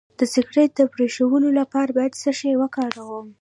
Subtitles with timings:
[0.19, 3.27] د سګرټ د پرېښودو لپاره باید څه شی وکاروم؟